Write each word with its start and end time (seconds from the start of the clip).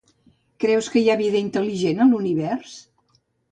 Creus 0.63 0.89
que 0.93 1.03
hi 1.03 1.11
ha 1.11 1.17
vida 1.19 1.39
intel·ligent 1.43 2.03
a 2.05 2.09
l'Univers? 2.15 2.75